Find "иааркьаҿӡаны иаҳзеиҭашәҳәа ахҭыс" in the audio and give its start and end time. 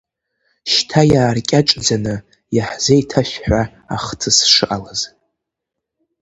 1.13-4.37